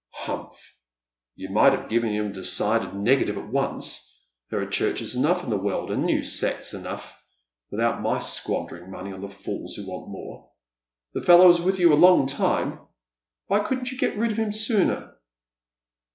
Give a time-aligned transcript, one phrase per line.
[0.25, 0.75] "Humph!
[1.35, 4.19] You might have given him a decided negative at once.
[4.49, 7.23] There are churches enough in the world, and new sects enough,
[7.69, 10.49] without my squandering money on the fools who want more.
[11.13, 12.79] The fellow was with you a long time.
[13.45, 15.19] Why couldn't you get rid of him sooner